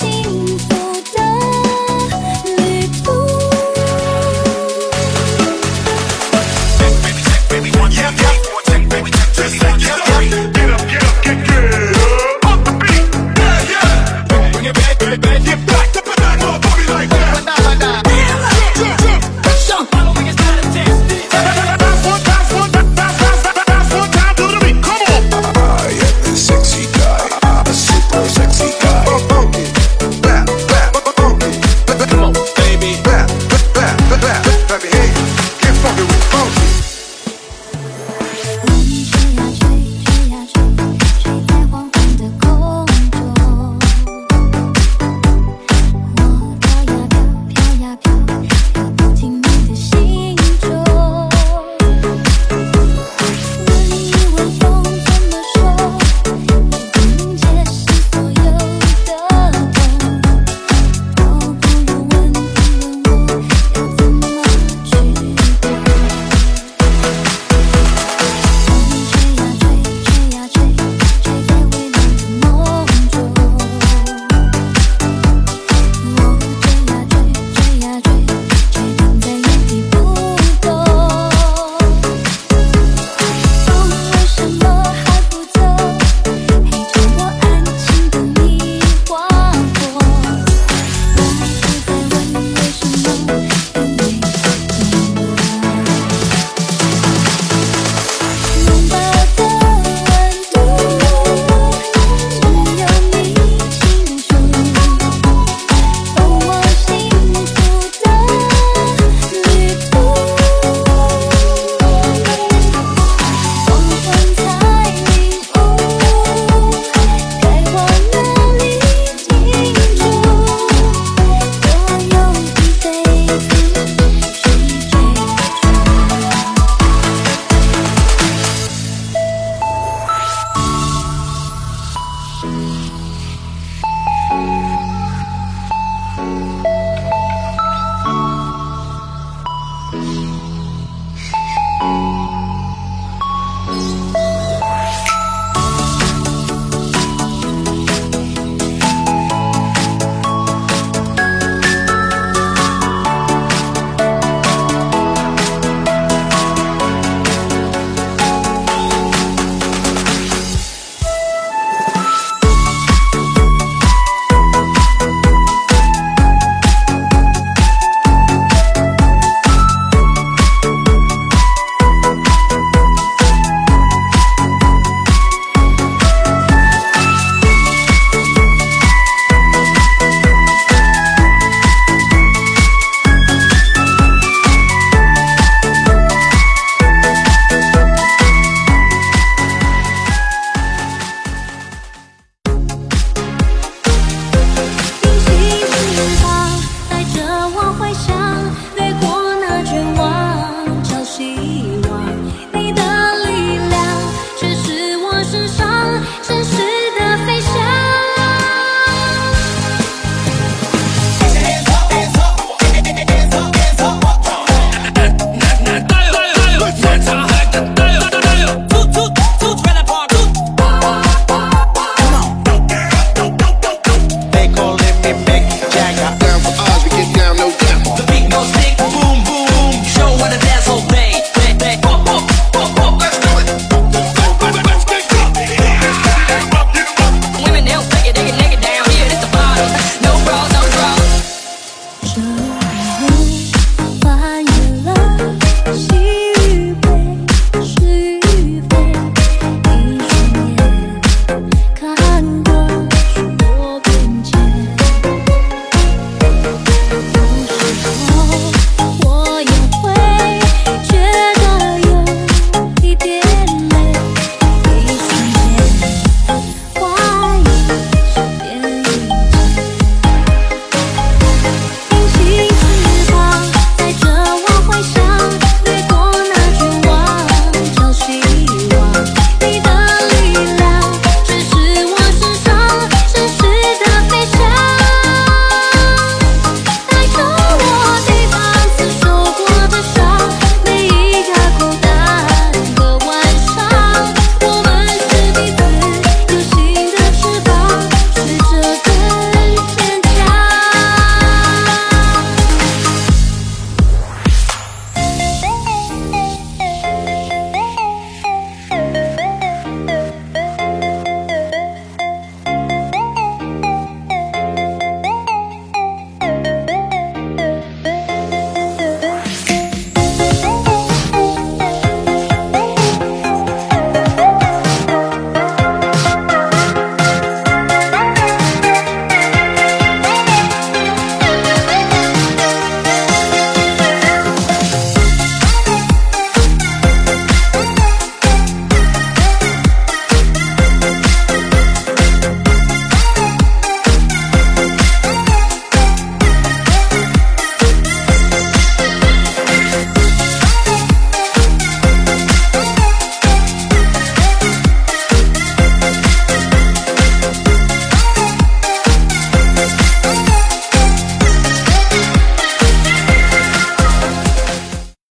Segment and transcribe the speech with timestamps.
[0.00, 0.73] 幸福